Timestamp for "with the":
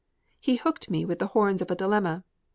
1.05-1.27